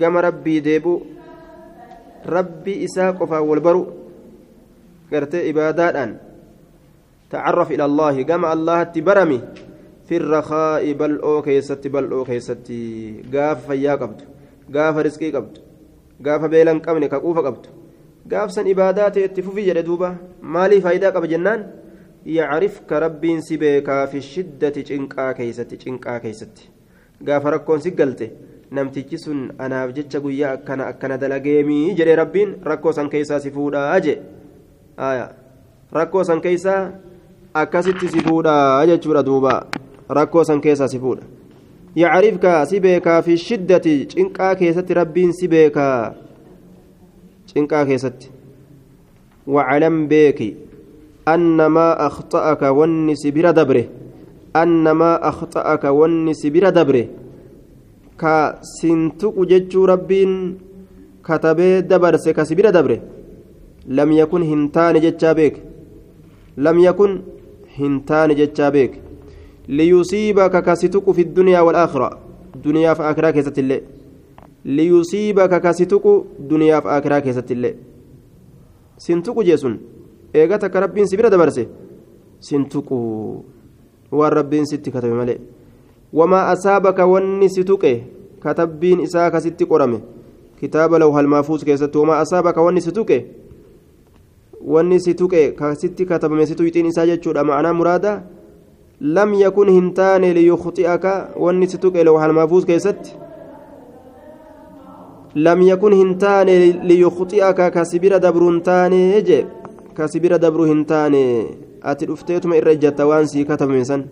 gama 0.00 0.20
rabbii 0.20 0.60
deebu 0.60 0.92
rabbi 2.26 2.82
isaa 2.86 3.14
qofaan 3.14 3.46
wal 3.46 3.60
baru 3.60 3.82
gartee 5.10 5.48
ibaadaadhaan 5.50 6.12
tacarraf 7.30 7.70
ila 7.76 7.84
allaahi 7.90 8.24
gama 8.24 8.50
allahatti 8.56 9.02
barami 9.08 9.40
fi 10.08 10.14
irrakaa'i 10.20 10.94
bal'oo 11.00 11.40
keessatti 11.48 11.88
bal'oo 11.96 12.24
keessatti 12.30 12.78
gaafa 13.34 13.68
fayyaa 13.72 13.96
qabdu 14.02 14.24
gaafa 14.76 15.02
risqii 15.08 15.32
qabdu 15.36 15.60
gaafa 16.28 16.48
beela 16.54 16.72
hin 16.74 16.80
qabne 16.86 17.08
kaquufa 17.14 17.42
qabdu 17.48 17.68
gaafsan 18.32 18.70
ibaadaa 18.74 19.10
ta'e 19.16 19.24
itti 19.28 19.42
fufi 19.48 19.66
jedhe 19.68 19.82
duuba 19.88 20.10
maalii 20.56 20.80
faayidaa 20.86 21.12
qaba 21.16 21.30
jennaan 21.34 21.66
yacrifka 22.38 23.00
rabbiin 23.06 23.42
si 23.48 23.58
beekaa 23.62 24.06
fi 24.14 24.20
shiddati 24.32 24.84
cinqaa 24.90 25.30
keeysatti 25.38 25.80
cinqaa 25.84 26.18
keeysatti 26.24 26.70
gaafa 27.28 27.54
rakkoon 27.56 27.80
si 27.84 27.90
galte 28.00 28.26
namtichi 28.78 29.18
sun 29.24 29.44
anaaf 29.66 29.94
jecha 29.98 30.20
guyyaa 30.24 30.52
akkana 30.58 30.88
akkana 30.92 31.16
dalageemii 31.22 31.94
jedhe 32.00 32.16
rabbiin 32.22 32.56
rakkoo 32.70 32.92
san 32.98 33.08
keessaa 33.14 33.40
si 33.44 33.50
fuudhaa 33.56 34.00
je 34.06 34.18
rakkoo 35.92 36.24
san 36.24 36.40
keessaa 36.40 36.90
akkasitti 37.54 38.08
si 38.08 38.20
fuudhaa 38.20 38.86
jechuudha 38.86 39.22
duuba 39.22 39.66
rakkoo 40.08 40.44
san 40.44 40.60
keessaa 40.60 40.88
si 40.88 40.98
fuudha 40.98 41.22
yacrifka 41.96 42.66
si 42.66 42.80
beekaa 42.80 43.22
fi 43.22 43.36
shiddati 43.38 44.06
cinqaa 44.10 44.54
keessatti 44.54 44.94
rabbiin 45.00 45.32
si 45.32 45.48
beekaa 45.48 46.14
cinqaa 47.46 47.84
keessatti 47.86 48.30
wacalam 49.46 50.08
beeki 50.08 50.56
annamaa 51.26 51.92
akhta'aka 52.08 52.72
wanni 52.72 53.16
si 53.16 53.32
bira 53.32 53.52
dabre 53.52 53.88
annamaa 54.54 55.20
akhta'aka 55.30 55.92
wanni 55.92 56.34
si 56.34 56.50
bira 56.50 56.72
dabre 56.72 57.08
ka 58.16 58.58
sintuqu 58.62 59.46
jechuu 59.46 59.86
rabbiin 59.86 60.34
katabee 61.22 61.82
dabarse 61.82 62.34
ka 62.34 62.44
si 62.44 62.54
bira 62.58 62.72
dabre 62.72 63.17
لم 63.88 64.12
يكن 64.12 64.42
هنتان 64.42 65.00
جتشا 65.00 65.32
بيك 65.32 65.54
لم 66.56 66.78
يكن 66.78 67.20
هنتان 67.78 68.34
جتشا 68.34 68.68
بيك 68.68 68.92
ليصيبك 69.68 70.54
كاستك 70.64 71.10
في 71.10 71.22
الدنيا 71.22 71.60
والآخرة 71.60 72.18
دنيا 72.64 72.94
في 72.94 73.02
آخرة 73.02 73.30
كيست 73.30 73.58
الله 73.58 73.80
ليصيبك 74.64 75.60
كاستك 75.62 76.04
دنيا 76.50 76.80
في 76.80 76.88
آخرة 76.88 77.18
كيست 77.18 77.50
الله 77.52 77.74
سنتك 78.98 79.38
جيسون 79.48 79.74
إيغتك 80.34 80.76
ربين 80.76 81.06
سبيرة 81.06 81.28
دبرسي 81.28 81.66
سنتك 82.40 82.90
والربين 84.12 84.64
ست 84.64 84.88
كتب 84.88 85.12
ملئ 85.20 85.38
وما 86.12 86.52
أصابك 86.52 86.98
وني 86.98 87.48
ستك 87.48 87.84
كتبين 88.44 89.00
إساك 89.00 89.38
ست 89.38 89.60
قرمه 89.70 90.00
كتاب 90.60 90.94
لوح 90.94 91.16
المحفوظ 91.16 91.64
كيست 91.64 91.96
وما 91.96 92.22
أصابك 92.22 92.56
وني 92.56 92.80
ستك 92.80 93.10
wanni 94.60 95.00
si 95.00 95.14
tuqe 95.14 95.54
kasitti 95.54 96.06
katabame 96.06 96.46
si 96.46 96.54
tuyxiin 96.54 96.86
isaa 96.86 97.06
jechuudha 97.06 97.44
ma'anaa 97.44 97.72
muraada 97.72 98.22
lam 99.00 99.34
yakun 99.34 99.68
hin 99.68 99.94
taane 99.94 100.34
liyukhxi'aka 100.34 101.30
wanni 101.36 101.68
si 101.68 101.78
tuqe 101.78 102.04
lawhal 102.04 102.32
maafuus 102.32 102.64
keessatti 102.66 103.14
lam 105.34 105.62
yakun 105.62 105.94
hin 105.94 106.18
taane 106.18 106.54
liyukhxi'aka 106.82 107.70
kasibira 107.70 108.18
dabruun 108.18 108.60
taane 108.62 109.22
je 109.22 109.46
kasibira 109.94 110.38
dabru 110.38 110.64
hin 110.70 110.84
taane 110.84 111.22
ati 111.82 112.06
dhufteetuma 112.06 112.56
irra 112.56 112.72
ijjatta 112.72 113.06
waan 113.06 113.26
sii 113.28 113.44
katabame 113.44 113.84
san 113.84 114.04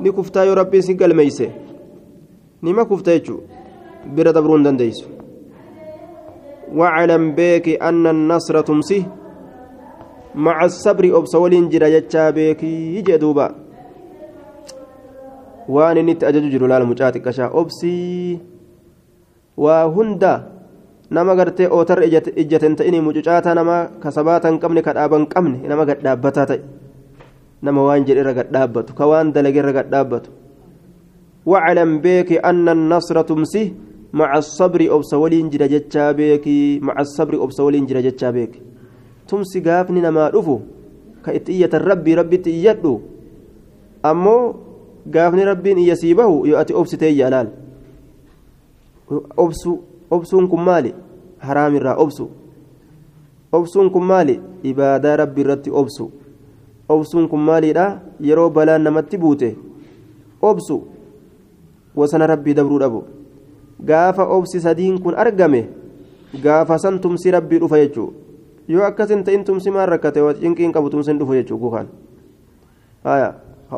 ni 0.00 0.12
kuftaa 0.12 0.44
yoo 0.44 0.54
rabbiin 0.54 0.82
si 0.82 0.94
galmeeyse 0.94 1.50
nima 2.62 2.84
kufta 2.84 3.12
jechuu 3.12 3.40
bira 4.14 4.32
dabruu 4.32 4.56
hin 4.56 4.64
dandeeysu 4.64 5.04
واعلم 6.72 7.36
بك 7.36 7.66
أن 7.82 8.06
النصر 8.06 8.60
تمسي 8.60 9.00
مع 10.34 10.56
الصبر 10.64 11.04
أبص 11.18 11.34
ولين 11.34 11.68
جرى 11.68 11.88
جتشا 12.00 12.30
بك 12.30 12.62
يجي 12.64 13.16
دوبا 13.20 13.64
waan 15.64 15.96
inni 15.96 16.12
itti 16.12 16.28
ajaju 16.28 16.48
jiru 16.52 16.68
laala 16.68 16.84
mucaa 16.84 17.08
xiqqashaa 17.08 17.48
obsii 17.56 18.36
waa 19.56 19.88
hunda 19.88 20.52
nama 21.08 21.32
gartee 21.32 21.72
ootarra 21.72 22.04
ijjaten 22.04 22.76
ta'ini 22.76 23.00
mucucaataa 23.00 23.56
nama 23.56 23.88
kasabaata 23.96 24.52
hin 24.52 24.60
qabne 24.60 24.84
ka 24.84 24.92
dhaaba 24.92 25.16
hin 25.16 25.24
qabne 25.24 25.64
nama 25.64 25.88
gadhaabbataa 25.88 26.46
ta'e 26.52 26.60
nama 27.64 27.80
waan 27.80 28.04
jedhe 28.04 28.20
irra 28.20 28.36
gadhaabbatu 28.44 28.92
ka 28.92 29.08
waan 29.08 29.32
dalage 29.32 29.60
irra 29.64 29.72
gadhaabbatu 29.80 30.44
واعلم 31.44 32.00
بك 32.00 32.40
أن 32.40 32.64
maca 34.14 34.38
sabri 34.42 34.86
obsa 34.88 35.18
waliin 35.18 35.50
jira 35.50 35.66
jechaa 35.68 36.14
beeki 36.14 36.78
maca 36.82 37.04
sabri 37.04 37.36
obsa 37.36 37.64
waliin 37.66 37.86
jira 37.86 38.02
jechaa 38.02 38.32
beeki. 38.32 38.62
Tumsi 39.26 39.60
gaafni 39.60 40.00
namaa 40.00 40.30
dhufu 40.30 40.60
ka 41.22 41.34
itti 41.34 41.52
iyyatan 41.52 41.82
rabbii 41.82 42.14
rabbitti 42.14 42.50
iyyadhu. 42.50 43.00
Ammoo 44.02 44.54
gaafni 45.06 45.44
rabbiin 45.44 45.78
iyya 45.78 45.96
sii 45.96 46.14
bahu 46.14 46.46
yoo 46.46 46.58
ati 46.58 46.74
obsitee 46.74 47.10
iyya 47.10 47.26
alaal. 47.26 47.48
Obsu 49.36 49.80
obsuun 50.10 50.48
kun 50.48 50.62
maali? 50.62 50.94
Haraamirraa 51.38 51.96
obsu. 51.98 52.30
Obsuun 53.52 53.90
kun 53.90 54.04
maali? 54.04 54.40
Ibaadaa 54.62 55.16
rabbi 55.16 55.40
irratti 55.40 55.70
obsu. 55.70 56.10
Obsuun 56.88 57.28
kun 57.28 57.40
maaliidha 57.40 58.00
yeroo 58.20 58.50
balaan 58.50 58.82
namatti 58.82 59.18
buute. 59.18 59.56
Obsu. 60.42 60.82
Wasana 61.96 62.26
rabbii 62.26 62.54
dabruu 62.54 62.78
dhabu. 62.78 63.04
Gaafa 63.80 64.26
obsi 64.26 64.60
sadiin 64.60 65.00
kun 65.02 65.14
argame 65.14 65.68
gaafa 66.42 66.78
san 66.78 67.00
tumsi 67.00 67.30
rabbii 67.30 67.58
dhufa 67.58 67.78
jechuu 67.78 68.12
yoo 68.68 68.84
akkasin 68.84 69.24
ta'in 69.24 69.44
tumsi 69.44 69.70
maan 69.70 69.88
rakkate 69.88 70.20
cinqiin 70.40 70.72
qabu 70.72 70.90
tumsin 70.90 71.18
dhufu 71.18 71.34
jechuu 71.34 71.58
kukaan 71.58 71.88
haya 73.04 73.34
ka 73.70 73.76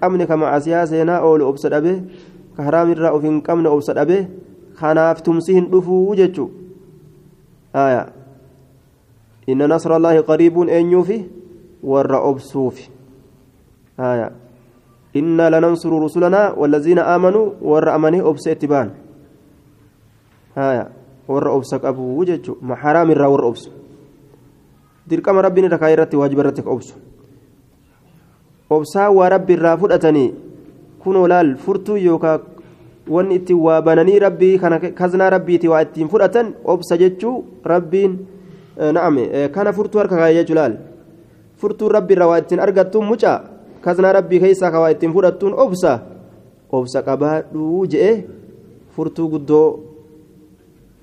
qabne 0.00 0.26
ka 0.26 0.36
macasiyaa 0.36 0.86
seenaa 0.86 1.20
oolu 1.22 1.48
obsa 1.48 1.68
dhabe 1.70 2.02
ka 2.56 2.62
haraamirraa 2.62 3.12
of 3.12 3.22
hin 3.22 3.42
qabne 3.42 3.68
obsa 3.68 3.94
dhabe 3.94 4.26
kanaaf 4.80 5.22
tumsi 5.22 5.54
hin 5.54 5.70
dhufuu 5.70 6.14
jechuu 6.16 6.50
aya 7.72 8.08
inna 9.46 9.68
nasra 9.68 9.96
allaahi 9.96 10.22
qariibuun 10.22 10.68
eenyuufi 10.68 11.18
warra 11.82 12.18
obsuufi 12.20 12.90
aya 13.98 14.32
inna 15.14 15.50
lanansuru 15.50 16.00
rusulanaa 16.00 16.52
wallaziina 16.56 17.06
aamanuu 17.06 17.52
warra 17.62 17.94
amanee 17.94 18.22
obsa 18.22 18.50
itti 18.52 18.66
baan 18.66 18.90
aya 18.90 19.05
warra 20.56 21.50
obsa 21.52 21.78
qabuu 21.78 22.24
jechuu 22.24 22.56
haraamirraa 22.82 23.28
warra 23.28 23.46
obsu. 23.46 23.70
Dirqama 25.08 25.42
rabbiin 25.42 25.66
irra 25.68 25.78
kaayee 25.78 25.96
irratti 25.96 26.16
waajiba 26.16 26.42
irratti 26.42 26.62
obsu. 26.66 26.94
Obsaa 28.70 29.10
waa 29.10 29.28
rabbi 29.28 29.52
irraa 29.52 29.76
fudhatanii 29.76 30.34
kunoo 31.02 31.26
laal 31.28 31.56
furtuu 31.56 31.96
yookaan 31.96 32.40
wanni 33.08 33.34
ittiin 33.38 33.60
waa 33.60 33.82
bananii 33.82 34.18
rabbii 34.18 34.58
kana 34.58 34.80
kaznaa 34.80 35.30
rabbiiti 35.30 35.68
waa 35.68 35.82
ittiin 35.82 36.08
fudhatan 36.08 36.54
obsa 36.64 36.96
jechuu 36.98 37.44
rabbiin 37.64 38.18
na'ame 38.92 39.48
kana 39.54 39.72
furtuu 39.72 39.98
harka 39.98 40.16
kaayee 40.16 40.42
jechuu 40.42 40.56
laal? 40.56 40.74
Furtuun 41.56 41.92
rabbi 41.92 42.14
irraa 42.14 42.28
waa 42.28 42.38
ittiin 42.38 42.60
argattuun 42.60 43.06
mucaa? 43.06 43.40
Kaznaa 43.80 44.12
rabbii 44.12 44.40
keessaa 44.40 44.70
ka 44.70 44.80
waa 44.80 44.90
ittiin 44.90 45.12
fudhattuun 45.12 45.54
obsa? 45.54 46.00
Obsa 46.72 47.02
qabaadhuu 47.02 47.86
je'e 47.86 48.24
furtuu 48.96 49.28
guddoo 49.28 49.95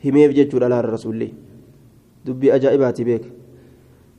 himeef 0.03 0.33
jechuudha 0.39 0.69
laal 0.73 0.87
rasuulli 0.95 1.29
dubbii 2.25 2.51
ajaa'ibaati 2.57 3.05
beek 3.11 3.25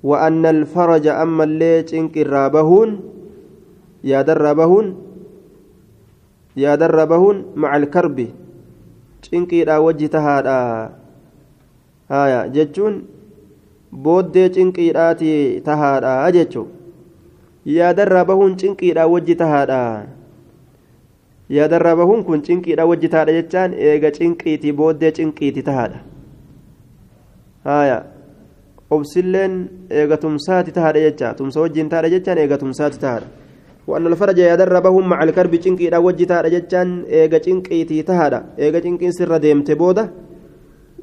وأن 0.05 0.44
الفرج 0.47 1.07
أما 1.09 1.44
اللي 1.44 1.83
تنك 1.88 2.12
الرابهون 2.12 2.90
yaadarraa 4.05 4.53
bahuun 4.53 4.88
yaadarraa 6.62 7.09
bahuun 7.12 7.38
macal 7.57 7.87
karbi 7.94 8.27
cinqiidhaa 9.25 9.81
wajji 9.81 10.09
tahaadha 10.14 10.57
haya 12.12 12.40
jechuun 12.57 12.99
booddee 14.07 14.49
cinqiidhaati 14.57 15.33
tahaadha 15.68 16.12
jechuu 16.37 16.66
yaadarraa 17.77 18.27
bahuun 18.33 18.59
cinqiidhaa 18.62 19.09
wajji 19.14 19.38
tahaadha 19.42 19.81
yaadarraa 21.58 21.96
bahuun 21.96 22.24
kun 22.24 22.46
cinqiidhaa 22.48 22.88
wajji 22.92 23.10
tahaadha 23.15 23.38
jechaan 23.39 23.74
eega 23.74 24.12
cinqiitii 24.20 24.78
booddee 24.80 25.12
cinqiiti 25.20 25.65
tahaadha 25.72 26.00
haya 27.70 27.98
obsilleen 28.98 29.60
eega 29.89 30.18
tumsaati 30.18 30.72
tahaadha 30.78 31.06
jecha 31.08 31.34
tumsa 31.42 31.62
wajjiin 31.65 31.89
tahaadha 31.89 32.15
jechaan 32.15 32.44
eega 32.46 32.58
tumsaati 32.63 33.00
tahaadha 33.06 33.30
وأن 33.89 34.08
الفرج 34.08 34.38
يدربهم 34.38 35.10
مع 35.10 35.24
الكرب 35.24 35.56
تشنكي 35.56 35.88
إلى 35.88 35.98
وجه 35.98 36.24
تارا 36.24 36.48
جتشان 36.48 37.10
إيغا 37.10 37.38
تشنكي 37.38 37.84
تي 37.89 38.02
تهادا 38.06 38.39
إيغا 38.60 38.80
تشنكي 38.80 39.12
سر 39.18 39.38
ديمت 39.38 39.72
بودا 39.72 40.04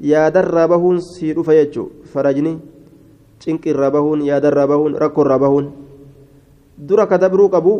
يدربهم 0.00 0.94
سيرو 0.98 1.42
فيجو 1.42 1.84
فرجني 2.12 2.54
تشنكي 3.40 3.72
ربهون 3.72 4.20
يدربهم 4.30 4.90
ركو 5.02 5.22
ربهون 5.22 5.66
درا 6.78 7.04
كدبرو 7.10 7.46
قبو 7.54 7.74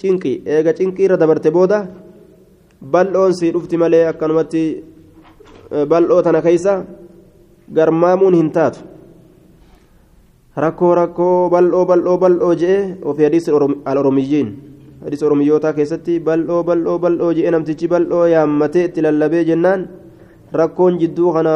تشنكي 0.00 0.32
إيغا 0.48 0.72
تشنكي 0.76 1.06
ردبرت 1.12 1.46
بودا 1.56 1.80
bal'oon 2.80 3.32
sii 3.36 3.52
dhufti 3.52 3.76
malee 3.76 4.06
akkanumatti 4.08 4.62
bal'oo 5.90 6.22
tana 6.24 6.40
keeysa 6.46 6.72
garmaamuun 7.76 8.34
hin 8.34 8.48
taatu 8.56 8.80
rakkoo 10.64 10.92
rakkoo 11.00 11.50
bal'oo 11.52 11.84
bal'oo 11.90 12.16
bal'oo 12.22 12.54
je'e 12.62 12.78
ofii 13.04 13.26
hadiisa 13.28 13.52
al-oromiyyiin 13.92 14.48
hadiisa 15.04 15.26
oromiyyootaa 15.28 15.72
keessatti 15.78 16.20
bal'oo 16.28 16.62
bal'oo 16.68 16.96
bal'oo 17.04 17.32
je'e 17.36 17.50
namtichi 17.54 17.88
bal'oo 17.92 18.24
yaammatee 18.34 18.84
itti 18.88 19.04
lallabee 19.06 19.44
jennaan 19.50 19.84
rakkoon 20.60 20.98
jidduu 21.02 21.32
kana 21.36 21.54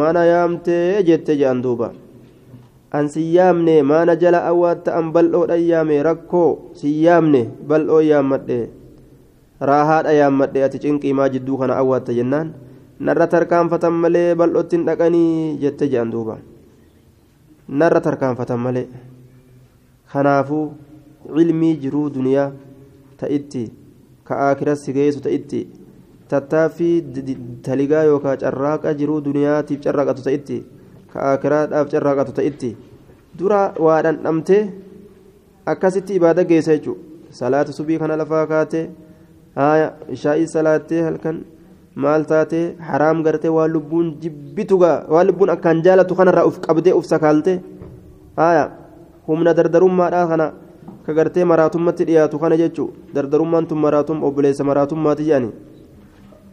maana 0.00 0.24
yaamtee 0.32 1.02
jette 1.08 1.32
je'an 1.40 1.62
duuba 1.62 1.92
an 2.92 3.08
si 3.08 3.22
yaamne 3.34 3.82
maana 3.82 4.16
jala 4.16 4.44
awwaatta 4.50 4.94
an 4.98 5.12
bal'oodha 5.12 5.56
yaame 5.58 6.02
rakkoo 6.02 6.50
si 6.78 6.92
yaamne 7.04 7.40
bal'oo 7.68 8.00
yaammadhe 8.10 8.58
raahaadha 9.70 10.12
yaammadhe 10.20 10.64
ati 10.66 10.78
cinqiimaa 10.84 11.28
jidduu 11.34 11.58
kana 11.62 11.76
awwaatta 11.82 12.12
jennaan 12.18 12.52
narra 13.08 13.26
tarkaanfatan 13.34 13.92
malee 14.04 14.34
bal'ootti 14.34 14.76
hin 14.76 14.84
dhaqanii 14.88 15.56
jette 15.64 15.88
je'an 15.92 16.10
duuba. 16.12 16.38
narra 17.68 18.00
tarkaanfatan 18.00 18.60
malee 18.66 18.86
kanaafuu 20.12 20.66
cilmii 21.36 21.74
jiruu 21.82 22.06
duniyaa 22.16 22.50
ta'itti 23.20 23.64
ka 24.28 24.34
akiras 24.50 24.84
si 24.86 24.92
geessu 24.96 25.20
ta'itti 25.24 25.60
tattaaffii 26.30 26.94
taligaa 27.66 28.04
yookaan 28.10 28.38
carraaqa 28.42 28.94
jiruu 29.00 29.20
duniyaatiif 29.26 29.80
carraaqatu 29.86 30.22
ta'itti 30.28 30.58
akiraadhaaf 31.32 31.88
carraaqatu 31.92 32.32
ta'itti 32.38 32.70
dura 33.38 33.60
waa 33.86 33.98
dhandhamtee 34.06 34.62
akkasitti 35.72 36.12
ibaada 36.20 36.44
geessa 36.52 36.76
jechuudha 36.76 37.02
salaata 37.40 37.72
subii 37.78 37.98
kana 38.02 38.16
lafaa 38.22 38.46
kaatee 38.54 38.86
haaya 39.60 39.92
ishaa'ii 40.16 40.48
salaattee 40.56 41.02
halkan. 41.08 41.38
maal 42.04 42.24
taate 42.30 42.58
haraam 42.88 43.22
gartee 43.26 43.50
waan 43.56 43.70
lubbuun 43.74 44.08
jibbitugaa 44.22 44.96
waan 45.12 45.26
lubbuun 45.28 45.50
akkaan 45.52 45.78
jaalatu 45.84 46.14
kanarraa 46.18 46.44
uf 46.48 46.56
qabdee 46.66 46.92
uf 46.98 47.06
sakaalte 47.12 47.52
haya 48.40 48.64
humna 49.28 49.54
dardarummaadhaa 49.58 50.26
kana 50.32 50.46
ka 51.06 51.12
gartee 51.18 51.44
maraatummaatti 51.52 52.04
dhiyaatu 52.10 52.38
kana 52.42 52.56
jechuu 52.62 52.88
dardarummaan 53.14 53.66
tun 53.70 53.78
maraatum 53.84 54.18
obboleessa 54.28 54.64
maraatummaati 54.70 55.24
jedhani 55.28 55.50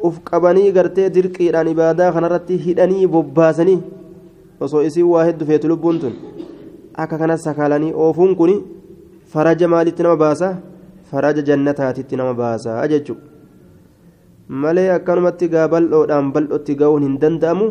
uf 0.10 0.15
qabanii 0.30 0.71
gartee 0.78 1.10
dirqiidhaan 1.17 1.67
ibaadaa 1.73 2.10
kanarratti 2.17 2.58
hidhanii 2.67 3.08
bobbaasanii 3.17 3.78
osoo 4.65 4.82
isiin 4.89 5.08
waa 5.13 5.26
hedduu 5.28 5.47
feetu 5.49 5.67
lubbuun 5.71 5.99
tun 6.04 6.13
akka 7.04 7.17
kanas 7.21 7.43
sakaalanii 7.47 7.93
oofuun 8.06 8.36
kun 8.39 8.54
faraja 9.34 9.67
maalitti 9.73 10.04
nama 10.06 10.17
baasa 10.23 10.49
faraja 11.12 11.41
jannataatitti 11.49 12.15
nama 12.19 12.34
baasaa 12.41 12.88
jechuudha 12.91 13.23
malee 14.63 14.89
akkanumatti 14.97 15.47
gaa 15.54 15.67
bal'oodhaan 15.73 16.32
bal'otti 16.36 16.76
ga'uun 16.82 17.04
hin 17.08 17.17
danda'amu 17.23 17.67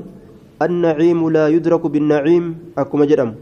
annaciimu 0.66 1.30
laa 1.36 1.48
yudraku 1.54 1.88
binnaciim 1.94 2.44
akkuma 2.82 3.06
jedhamu 3.10 3.34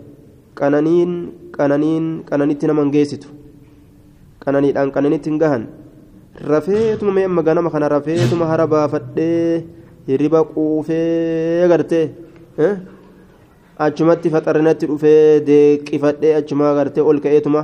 qananiin 0.60 1.12
qananiin 1.56 2.06
qananitti 2.30 2.66
nama 2.70 2.82
hin 2.84 2.92
geessitu 2.96 3.28
qananiidhaan 4.44 4.90
qananitti 4.96 5.30
hin 5.30 5.38
gahan 5.42 5.64
rafeetuma 6.52 7.12
mee 7.16 7.26
amma 7.30 7.42
ganama 7.48 7.70
kana 7.74 7.88
rafeetuma 7.96 8.46
hara 8.52 8.66
baafadhee 8.74 9.64
hirriba 10.08 10.40
quufee 10.52 11.68
gartee 11.72 12.06
achumatti 13.85 14.33
faxarinatti 14.35 14.89
dhufee 14.91 15.39
deeqifadhee 15.47 16.35
achumaa 16.41 16.75
gartee 16.77 17.07
ol 17.09 17.19
ka'eetuma 17.25 17.61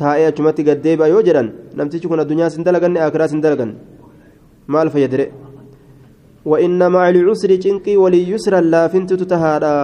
taa'ee 0.00 0.26
achumatti 0.32 0.66
gaddeebi'a 0.68 1.12
yoo 1.14 1.22
jedhan 1.28 1.48
namtichi 1.76 2.08
kun 2.10 2.22
addunyaa 2.24 2.50
sin 2.54 2.64
dalaganne 2.66 3.00
akiraa 3.06 3.30
sin 3.32 3.40
dalagan 3.46 3.72
maal 4.74 4.90
fayyadire 4.96 5.26
وإن 6.44 6.80
مع 6.92 7.04
العسر 7.08 7.50
جنقي 7.64 7.96
ولي 7.96 8.20
يسرا 8.32 8.60
لا 8.60 8.88
فنت 8.88 9.12
تتهادا 9.12 9.76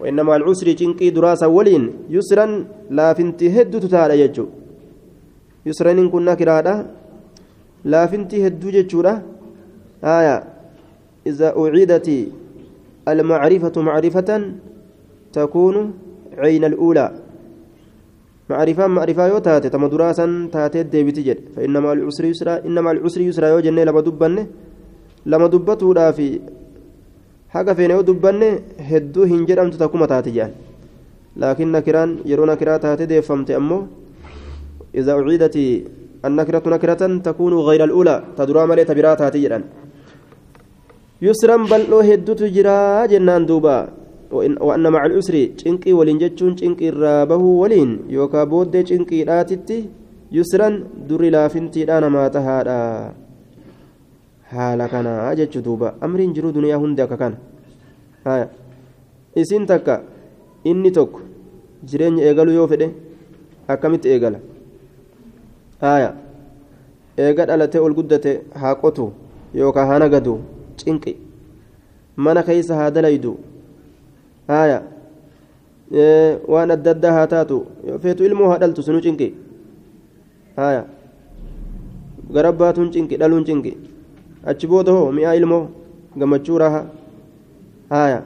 وإن 0.00 0.18
مع 0.26 0.34
العسر 0.36 0.68
جنقي 0.80 1.10
دراسة 1.10 1.46
ولين 1.48 2.10
يسرا 2.10 2.46
لا 2.90 3.08
فنت 3.14 3.40
هد 3.54 3.72
تتهادا 3.84 4.14
يجو 4.22 4.46
يسرا 5.66 5.90
إن 5.92 6.08
كنا 6.10 6.34
كرادا 6.34 6.74
لا 7.84 8.02
فنت 8.10 8.34
هد 8.34 8.62
جتشورا 8.74 9.12
آية 10.02 10.36
إذا 11.30 11.48
أعيدت 11.60 12.08
المعرفة 13.07 13.75
معرفة 13.81 14.29
تكون 15.33 15.75
عين 16.37 16.63
الأولى. 16.71 17.07
معرفة 18.49 18.87
معرفة 18.87 19.23
يو 19.27 19.37
تاتي 19.37 19.69
تم 19.69 19.85
دراسا 19.87 20.49
تاتي 20.53 20.83
ديبتي 20.83 21.21
جد. 21.27 21.39
فإنما 21.55 21.93
العسر 21.93 22.25
يسرا 22.25 22.53
إنما 22.67 22.91
العسر 22.91 23.21
يسرا 23.21 23.47
يو 23.47 23.59
جنة 23.65 23.83
لما 23.83 24.01
دبنة. 24.01 24.43
لما 25.25 25.47
دبتو 25.47 25.93
في 26.17 26.41
haga 27.55 27.71
feene 27.71 27.93
yoo 27.95 28.03
dubbanne 28.03 28.47
hedduu 28.89 29.25
hin 29.31 29.45
jedhamtu 29.47 29.77
takkuma 29.79 30.07
taate 30.11 30.27
jedhan 30.35 30.51
laakiin 31.39 31.71
nakiraan 31.75 32.11
yeroo 32.29 32.47
nakiraa 32.49 32.79
taate 32.83 33.07
deeffamte 33.07 33.55
ammoo 33.55 33.87
إذا 34.95 35.11
أعيدت 35.11 35.55
النكرة 36.25 36.63
نكرة 36.75 37.01
تكون 37.27 37.53
غير 37.53 37.83
الأولى 37.83 38.23
تدرى 38.37 38.61
ملئ 38.67 38.83
تبرا 38.83 39.13
تاتي 39.13 39.39
جدًا. 39.43 39.59
yusran 41.21 41.67
bal'oo 41.67 42.03
hedduutu 42.03 42.49
jira 42.51 43.07
jennaan 43.07 43.47
duuba. 43.47 43.89
Wa'anna 44.31 44.89
macal 44.91 45.15
usri 45.15 45.55
cinqii 45.55 45.93
waliin 45.95 46.19
jechuun 46.19 46.57
cinqii 46.59 46.91
irraa 46.91 47.25
bahuu 47.29 47.61
waliin 47.61 48.09
yookaan 48.11 48.49
booddee 48.49 48.83
cinqiidhaatitti 48.83 49.77
yusran 50.31 50.83
durri 51.07 51.31
laafintiidhaa 51.31 52.01
namaa 52.03 52.29
tahaadha. 52.29 52.79
Haala 54.51 54.87
kanaa 54.91 55.35
jechuu 55.39 55.63
duuba. 55.63 55.95
Amriin 56.01 56.33
jiru 56.33 56.51
duniyaa 56.51 56.79
hundi 56.83 57.01
akka 57.01 57.17
kana. 57.17 57.37
Isiin 59.35 59.65
takka. 59.65 60.01
Inni 60.65 60.91
tokko 60.91 61.21
jireenya 61.85 62.25
eegaluu 62.25 62.57
yoo 62.57 62.67
fedhe 62.67 62.89
akkamitti 63.67 64.09
eegala? 64.09 64.39
Eega 67.17 67.45
dhalatee 67.45 67.79
ol 67.79 67.93
guddate 67.93 68.31
haa 68.61 68.75
qotu 68.81 69.11
yookaan 69.53 69.87
haa 69.87 69.99
nagadu. 70.03 70.54
Cinqi 70.81 71.13
mana 72.17 72.43
keessa 72.47 72.75
haa 72.79 72.91
dalaydu 72.95 73.31
haya 74.47 74.79
waan 76.53 76.71
adda 76.75 76.91
addaa 76.95 77.13
haa 77.17 77.27
taatu 77.33 77.57
feetu 78.03 78.23
ilmoo 78.27 78.49
haa 78.51 78.57
dhaltu 78.63 78.81
sunu 78.87 79.01
cinqi 79.05 79.27
haya 80.59 80.83
garabbaatuun 82.35 82.91
cinqi 82.93 83.17
dhaluun 83.21 83.45
cinqi 83.49 83.73
achi 84.51 84.67
booda 84.71 84.91
hoo 84.97 85.11
mi'aa 85.17 85.35
ilmoo 85.39 85.63
gammachuu 86.19 86.57
raha 86.63 86.81
haya 87.89 88.19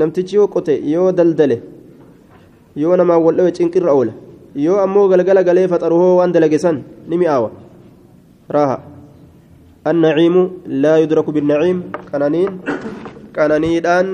namtichi 0.00 0.36
yoo 0.36 0.48
qote 0.54 0.74
yoo 0.94 1.08
daldale 1.18 1.56
yoo 2.82 2.96
namaan 3.00 3.22
wal 3.24 3.36
dhawe 3.38 3.52
cinqirra 3.58 3.92
oola 3.98 4.12
yoo 4.66 4.78
ammoo 4.84 5.08
galgala 5.12 5.42
galee 5.48 5.68
faxaru 5.72 5.96
hoo 6.02 6.14
waan 6.20 6.32
dalage 6.36 6.58
san 6.64 6.82
ni 7.08 7.16
mi'aawa 7.22 7.50
raha 8.56 8.76
النعيم 9.82 10.36
لا 10.66 10.94
يدرك 11.02 11.26
بالنعيم. 11.30 11.78
قنانين 12.12 12.52
قنانيدان 13.36 14.06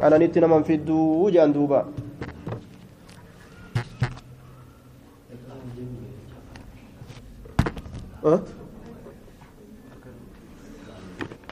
قنانيت 0.00 0.34
نمن 0.38 0.62
في 0.62 0.74
الدو 0.74 1.30
جان 1.32 1.52
دوبا. 1.52 1.80
أه؟ 8.26 8.40